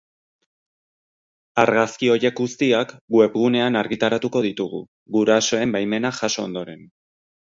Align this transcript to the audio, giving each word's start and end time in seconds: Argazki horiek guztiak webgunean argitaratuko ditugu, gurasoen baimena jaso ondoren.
Argazki 1.63 2.07
horiek 2.13 2.35
guztiak 2.39 2.93
webgunean 3.17 3.77
argitaratuko 3.81 4.41
ditugu, 4.47 4.79
gurasoen 5.17 5.77
baimena 5.77 6.11
jaso 6.23 6.47
ondoren. 6.49 6.83